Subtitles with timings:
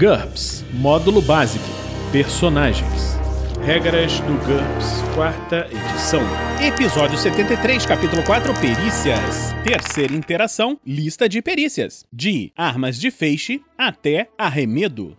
[0.00, 1.62] GURPS Módulo Básico
[2.10, 3.18] Personagens
[3.62, 6.22] Regras do GURPS, quarta edição.
[6.66, 9.52] Episódio 73, capítulo 4, Perícias.
[9.62, 12.06] Terceira interação, lista de perícias.
[12.10, 15.18] De armas de feixe até arremedo.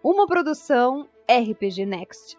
[0.00, 2.38] Uma produção RPG Next.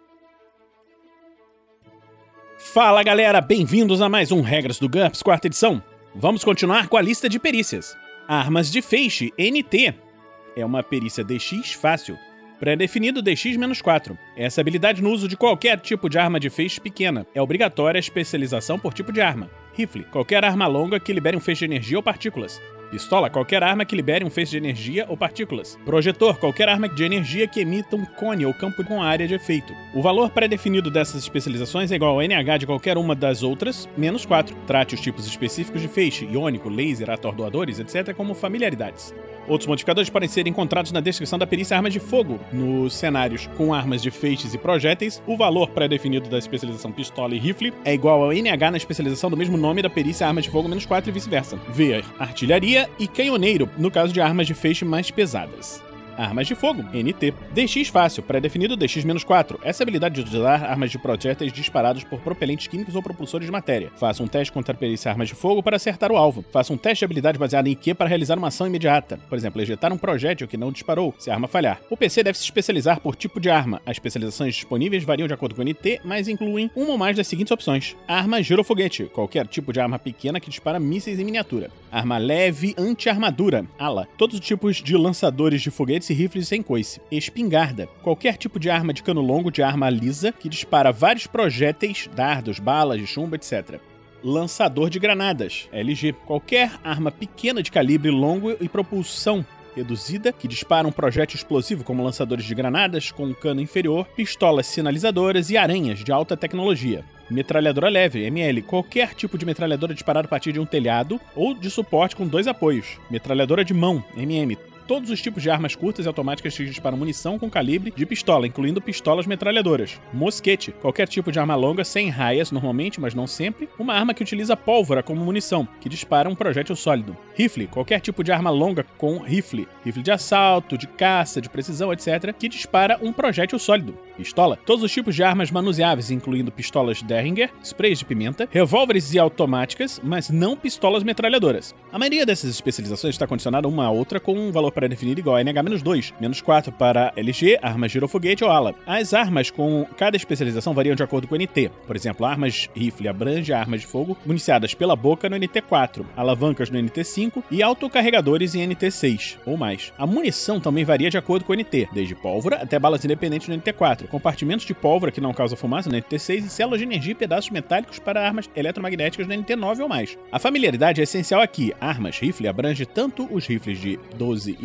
[2.57, 5.83] Fala galera, bem-vindos a mais um Regras do GURPS, quarta edição.
[6.15, 7.97] Vamos continuar com a lista de perícias.
[8.25, 10.12] Armas de feixe, NT.
[10.55, 12.17] É uma perícia DX fácil.
[12.59, 14.17] Pré-definido DX-4.
[14.37, 17.25] Essa habilidade no uso de qualquer tipo de arma de feixe pequena.
[17.35, 19.49] É obrigatória a especialização por tipo de arma.
[19.73, 20.05] Rifle.
[20.05, 22.61] Qualquer arma longa que libere um feixe de energia ou partículas.
[22.93, 25.79] Pistola, qualquer arma que libere um feixe de energia ou partículas.
[25.83, 29.73] Projetor, qualquer arma de energia que emita um cone ou campo com área de efeito.
[29.95, 34.27] O valor pré-definido dessas especializações é igual ao NH de qualquer uma das outras, menos
[34.27, 34.55] 4.
[34.67, 39.11] Trate os tipos específicos de feixe, iônico, laser, atordoadores, etc., como familiaridades.
[39.47, 42.39] Outros modificadores podem ser encontrados na descrição da perícia Armas de Fogo.
[42.51, 47.39] Nos cenários com armas de feixes e projéteis, o valor pré-definido da especialização pistola e
[47.39, 50.67] rifle é igual ao NH na especialização do mesmo nome da perícia Armas de Fogo
[50.67, 51.57] menos 4 e vice-versa.
[51.69, 55.92] Ver artilharia e canhoneiro, no caso de armas de feixe mais pesadas.
[56.17, 57.33] Armas de fogo, NT.
[57.53, 59.59] DX fácil, pré-definido DX-4.
[59.63, 63.91] Essa habilidade de usar armas de projéteis disparados por propelentes químicos ou propulsores de matéria.
[63.95, 66.45] Faça um teste contra a perícia armas de fogo para acertar o alvo.
[66.51, 69.19] Faça um teste de habilidade baseado em IQ para realizar uma ação imediata.
[69.27, 71.81] Por exemplo, ejetar um projétil que não disparou, se a arma falhar.
[71.89, 73.81] O PC deve se especializar por tipo de arma.
[73.85, 77.27] As especializações disponíveis variam de acordo com o NT, mas incluem uma ou mais das
[77.27, 77.95] seguintes opções.
[78.07, 81.71] Arma girofoguete, qualquer tipo de arma pequena que dispara mísseis em miniatura.
[81.91, 84.07] Arma leve anti-armadura, ala.
[84.17, 86.99] Todos os tipos de lançadores de foguetes e rifles sem coice.
[87.11, 92.09] Espingarda, qualquer tipo de arma de cano longo de arma lisa que dispara vários projéteis,
[92.15, 93.79] dardos, balas de chumbo, etc
[94.23, 96.13] lançador de granadas, LG.
[96.25, 99.45] Qualquer arma pequena de calibre longo e propulsão
[99.75, 104.67] reduzida, que dispara um projétil explosivo como lançadores de granadas com um cano inferior, pistolas
[104.67, 107.03] sinalizadoras e aranhas de alta tecnologia.
[107.29, 111.69] Metralhadora leve, ML, qualquer tipo de metralhadora disparada a partir de um telhado ou de
[111.69, 112.99] suporte com dois apoios.
[113.09, 114.55] Metralhadora de mão, MM,
[114.87, 118.47] todos os tipos de armas curtas e automáticas que disparam munição com calibre de pistola,
[118.47, 119.99] incluindo pistolas metralhadoras.
[120.13, 123.69] Mosquete, qualquer tipo de arma longa sem raias, normalmente, mas não sempre.
[123.79, 127.17] Uma arma que utiliza pólvora como munição, que dispara um projétil sólido.
[127.35, 129.67] Rifle, qualquer tipo de arma longa com rifle.
[129.83, 133.97] Rifle de assalto, de caça, de precisão, etc., que dispara um projétil sólido.
[134.17, 139.19] Pistola, todos os tipos de armas manuseáveis, incluindo pistolas Derringer, sprays de pimenta, revólveres e
[139.19, 141.73] automáticas, mas não pistolas metralhadoras.
[141.91, 145.41] A maioria dessas especializações está condicionada uma a outra com um valor pré-definido igual a
[145.41, 148.75] NH-2, menos 4 para LG, armas girofoguete ou ala.
[148.85, 151.71] As armas com cada especialização variam de acordo com o NT.
[151.85, 156.79] Por exemplo, armas rifle abrange armas de fogo municiadas pela boca no NT4, alavancas no
[156.79, 159.93] NT5 e autocarregadores em NT6 ou mais.
[159.97, 163.57] A munição também varia de acordo com o NT, desde pólvora até balas independentes no
[163.57, 167.15] NT4, compartimentos de pólvora que não causam fumaça no NT6 e células de energia e
[167.15, 170.17] pedaços metálicos para armas eletromagnéticas no NT9 ou mais.
[170.31, 171.73] A familiaridade é essencial aqui.
[171.79, 173.99] Armas rifle abrange tanto os rifles de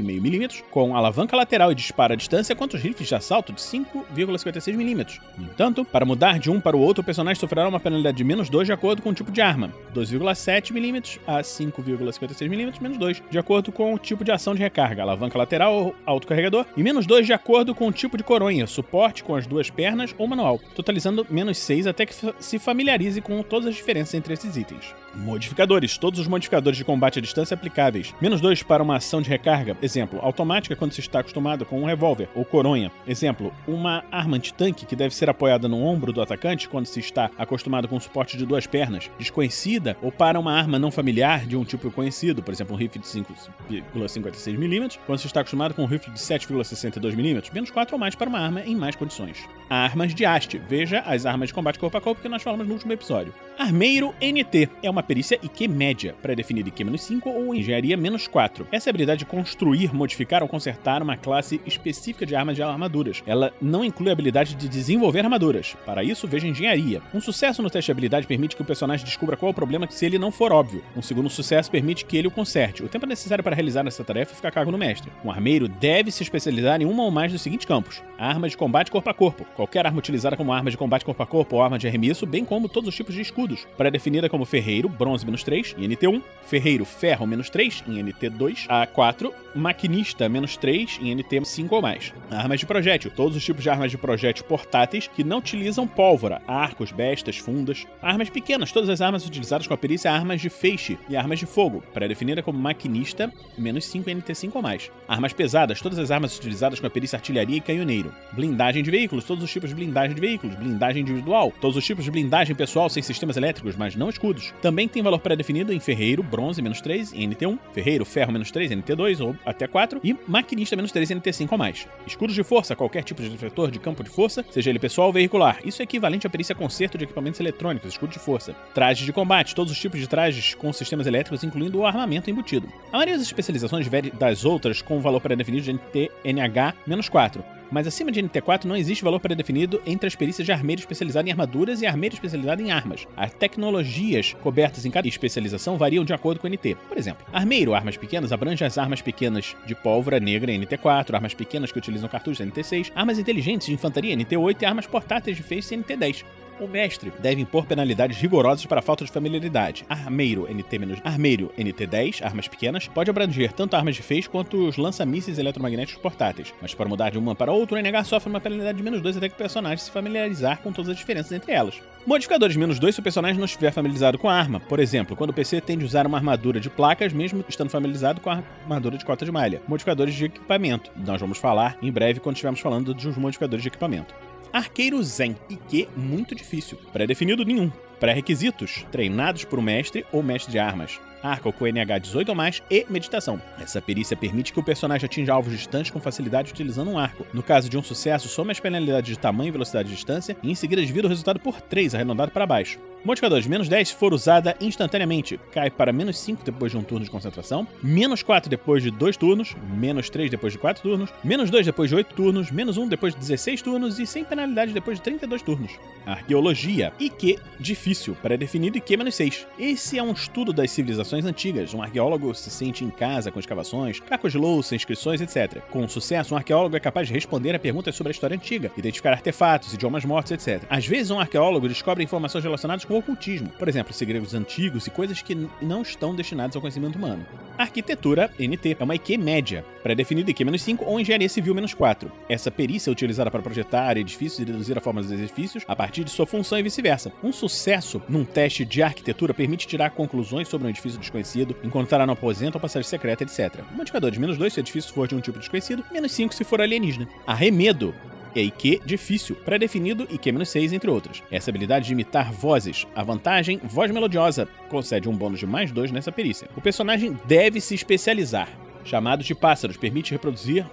[0.02, 5.20] 12,5mm com alavanca lateral e disparo à distância quanto os rifles de assalto de 5,56mm.
[5.36, 8.24] No entanto, para mudar de um para o outro, o personagem sofrerá uma penalidade de
[8.24, 13.38] menos 2 de acordo com o tipo de arma, 2,7mm a 5,56mm menos 2, de
[13.38, 17.26] acordo com o tipo de ação de recarga, alavanca lateral ou autocarregador, e menos 2
[17.26, 21.26] de acordo com o tipo de coronha, suporte com as duas pernas ou manual, totalizando
[21.28, 24.94] menos 6 até que se familiarize com todas as diferenças entre esses itens.
[25.14, 25.98] Modificadores.
[25.98, 28.14] Todos os modificadores de combate à distância aplicáveis.
[28.20, 29.76] Menos 2 para uma ação de recarga.
[29.82, 32.92] Exemplo, automática quando se está acostumado com um revólver ou coronha.
[33.06, 37.30] Exemplo, uma arma antitanque que deve ser apoiada no ombro do atacante quando se está
[37.36, 39.10] acostumado com um suporte de duas pernas.
[39.18, 42.42] Desconhecida ou para uma arma não familiar de um tipo conhecido.
[42.42, 47.52] Por exemplo, um rifle de 5,56mm quando se está acostumado com um rifle de 7,62mm.
[47.52, 49.48] Menos 4 ou mais para uma arma em mais condições.
[49.68, 50.58] Armas de haste.
[50.68, 53.32] Veja as armas de combate corpo a corpo que nós falamos no último episódio.
[53.58, 58.66] Armeiro NT é uma perícia IQ média, pré-definida IQ-5 ou engenharia-4.
[58.70, 62.62] Essa é a habilidade de construir, modificar ou consertar uma classe específica de armas de
[62.62, 63.22] armaduras.
[63.26, 65.76] Ela não inclui a habilidade de desenvolver armaduras.
[65.84, 67.02] Para isso, veja engenharia.
[67.12, 70.06] Um sucesso no teste de habilidade permite que o personagem descubra qual o problema se
[70.06, 70.82] ele não for óbvio.
[70.96, 72.82] Um segundo sucesso permite que ele o conserte.
[72.82, 75.10] O tempo necessário para realizar essa tarefa fica a cargo do mestre.
[75.24, 78.90] Um armeiro deve se especializar em uma ou mais dos seguintes campos: armas de combate
[78.90, 81.78] corpo a corpo, qualquer arma utilizada como arma de combate corpo a corpo ou arma
[81.78, 85.42] de arremesso, bem como todos os tipos de escudos, pré-definida como ferreiro, ferreiro, bronze menos
[85.42, 91.16] 3 em NT1, ferreiro, ferro menos 3 em NT2 a 4, maquinista menos 3 em
[91.16, 92.12] NT5 ou mais.
[92.30, 96.42] Armas de projétil, todos os tipos de armas de projétil portáteis que não utilizam pólvora,
[96.46, 97.86] arcos, bestas, fundas.
[98.02, 101.46] Armas pequenas, todas as armas utilizadas com a perícia armas de feixe e armas de
[101.46, 104.90] fogo, pré-definida como maquinista menos 5 em NT5 ou mais.
[105.06, 108.12] Armas pesadas, todas as armas utilizadas com a perícia artilharia e canhoneiro.
[108.32, 112.04] Blindagem de veículos, todos os tipos de blindagem de veículos, blindagem individual, todos os tipos
[112.04, 114.52] de blindagem pessoal sem sistemas elétricos, mas não escudos.
[114.60, 118.72] Também tem valor pré-definido em ferreiro, bronze menos 3 em NT1, ferreiro, ferro menos 3
[118.72, 121.88] em NT2 ou até 4 e maquinista menos 3 em NT5 ou mais.
[122.06, 125.12] Escudos de força, qualquer tipo de defletor de campo de força, seja ele pessoal ou
[125.12, 125.58] veicular.
[125.64, 128.54] Isso é equivalente à perícia conserto de equipamentos eletrônicos, escudo de força.
[128.74, 132.68] Trajes de combate, todos os tipos de trajes com sistemas elétricos, incluindo o armamento embutido.
[132.92, 137.86] A maioria das especializações difere das outras com valor pré-definido de NTNH menos 4 mas
[137.86, 141.82] acima de NT4 não existe valor pré-definido entre as perícias de armeiro especializado em armaduras
[141.82, 143.06] e armeiro especializado em armas.
[143.16, 146.76] As tecnologias cobertas em cada especialização variam de acordo com o NT.
[146.88, 151.34] Por exemplo, armeiro, armas pequenas, abrange as armas pequenas de pólvora negra em NT4, armas
[151.34, 155.76] pequenas que utilizam cartuchos NT6, armas inteligentes de infantaria NT8 e armas portáteis de face
[155.76, 156.24] NT10.
[156.60, 159.84] O mestre deve impor penalidades rigorosas para falta de familiaridade.
[159.88, 165.38] Armeiro NT- Armeiro NT10, armas pequenas, pode abranger tanto armas de feixe quanto os lança-mísseis
[165.38, 168.82] eletromagnéticos portáteis, mas para mudar de uma para outra, o NH sofre uma penalidade de
[168.82, 171.80] menos 2 até que o personagem se familiarizar com todas as diferenças entre elas.
[172.04, 174.58] Modificadores menos 2 se o personagem não estiver familiarizado com a arma.
[174.58, 178.20] Por exemplo, quando o PC tende a usar uma armadura de placas, mesmo estando familiarizado
[178.20, 179.60] com a armadura de cota de malha.
[179.68, 180.90] Modificadores de equipamento.
[180.96, 184.14] Nós vamos falar em breve quando estivermos falando dos modificadores de equipamento.
[184.52, 186.78] Arqueiro Zen, IQ muito difícil.
[186.92, 187.70] Pré-definido nenhum.
[188.00, 191.00] Pré-requisitos: treinados por um mestre ou mestre de armas.
[191.22, 193.42] Arco com NH 18 ou mais e meditação.
[193.60, 197.26] Essa perícia permite que o personagem atinja alvos distantes com facilidade utilizando um arco.
[197.34, 200.50] No caso de um sucesso, some as penalidades de tamanho e velocidade de distância e
[200.50, 202.78] em seguida divida o resultado por 3, arredondado para baixo.
[203.04, 206.82] Modificador de menos 10 se for usada instantaneamente, cai para menos 5 depois de um
[206.82, 211.10] turno de concentração, menos 4 depois de 2 turnos, menos 3 depois de 4 turnos,
[211.22, 214.72] menos 2 depois de 8 turnos, menos 1 depois de 16 turnos e sem penalidade
[214.72, 215.78] depois de 32 turnos.
[216.04, 219.46] Arqueologia, IQ difícil, pré-definido IQ menos 6.
[219.58, 221.72] Esse é um estudo das civilizações antigas.
[221.72, 225.62] Um arqueólogo se sente em casa com escavações, cacos de louça, inscrições, etc.
[225.70, 229.12] Com sucesso, um arqueólogo é capaz de responder a perguntas sobre a história antiga, identificar
[229.12, 230.64] artefatos, idiomas mortos, etc.
[230.68, 234.90] Às vezes, um arqueólogo descobre informações relacionadas com o ocultismo, por exemplo, segredos antigos e
[234.90, 237.24] coisas que não estão destinadas ao conhecimento humano.
[237.58, 242.10] Arquitetura, NT, é uma IQ média, pré-definida IQ-5 ou engenharia civil-4.
[242.28, 246.02] Essa perícia é utilizada para projetar edifícios e reduzir a forma dos edifícios a partir
[246.02, 247.12] de sua função e vice-versa.
[247.22, 252.12] Um sucesso num teste de arquitetura permite tirar conclusões sobre um edifício desconhecido, encontrar no
[252.12, 253.62] aposento ou passagem secreta, etc.
[253.70, 256.34] O modificador de menos 2 se o edifício for de um tipo desconhecido, menos 5
[256.34, 257.06] se for alienígena.
[257.26, 257.94] Arremedo
[258.34, 261.22] é IQ difícil, pré-definido IQ-6, entre outros.
[261.30, 262.86] Essa habilidade de imitar vozes.
[262.94, 266.48] A vantagem, voz melodiosa, concede um bônus de mais 2 nessa perícia.
[266.56, 268.48] O personagem deve se especializar.
[268.88, 270.64] Chamados de pássaros, permite reproduzir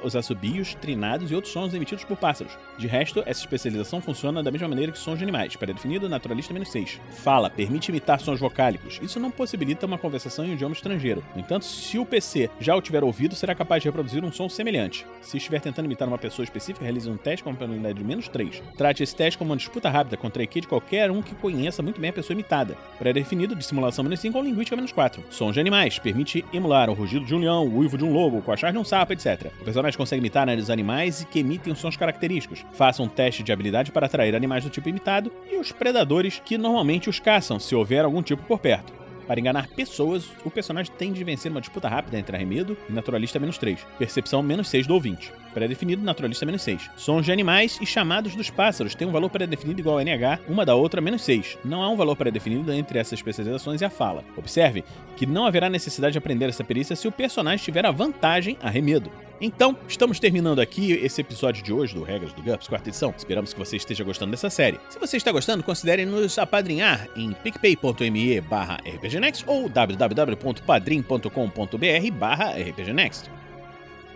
[0.00, 2.56] os assobios, trinados e outros sons emitidos por pássaros.
[2.78, 6.70] De resto, essa especialização funciona da mesma maneira que sons de animais, pré-definido naturalista menos
[6.70, 7.00] 6.
[7.10, 9.00] Fala, permite imitar sons vocálicos.
[9.02, 11.24] Isso não possibilita uma conversação em um idioma estrangeiro.
[11.34, 14.48] No entanto, se o PC já o tiver ouvido, será capaz de reproduzir um som
[14.48, 15.04] semelhante.
[15.20, 18.28] Se estiver tentando imitar uma pessoa específica, realize um teste com uma penalidade de menos
[18.28, 18.62] 3.
[18.76, 21.82] Trate esse teste como uma disputa rápida contra a IQ de qualquer um que conheça
[21.82, 22.76] muito bem a pessoa imitada.
[22.96, 25.24] Pré-definido de simulação menos 5 ou linguística menos 4.
[25.30, 28.38] Sons de animais, permite emular o rugido de um leão, o uivo de um lobo,
[28.38, 29.52] o coachar de um sapo, etc.
[29.60, 32.64] O personagem consegue imitar os animais e que emitem sons característicos.
[32.72, 36.58] Faça um teste de habilidade para atrair animais do tipo imitado e os predadores que
[36.58, 39.05] normalmente os caçam, se houver algum tipo por perto.
[39.26, 43.38] Para enganar pessoas, o personagem tem de vencer uma disputa rápida entre arremedo e naturalista
[43.38, 43.84] menos 3.
[43.98, 45.32] Percepção menos 6 do ouvinte.
[45.52, 46.90] Pré-definido naturalista menos 6.
[46.96, 50.64] Sons de animais e chamados dos pássaros têm um valor pré-definido igual a NH, uma
[50.64, 51.58] da outra menos 6.
[51.64, 54.24] Não há um valor pré-definido entre essas especializações e a fala.
[54.36, 54.84] Observe
[55.16, 59.10] que não haverá necessidade de aprender essa perícia se o personagem tiver a vantagem arremedo.
[59.40, 63.14] Então, estamos terminando aqui esse episódio de hoje do Regras do GURPS, quarta edição.
[63.16, 64.80] Esperamos que você esteja gostando dessa série.
[64.88, 73.30] Se você está gostando, considere nos apadrinhar em picpay.me barra rpgnext ou www.padrim.com.br barra rpgnext.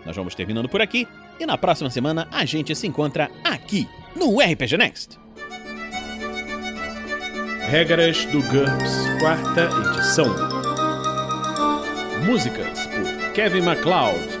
[0.05, 1.07] Nós vamos terminando por aqui
[1.39, 5.19] e na próxima semana a gente se encontra aqui no RPG Next.
[7.69, 10.25] Regras do GURPS, quarta edição.
[12.25, 14.40] Músicas por Kevin MacLeod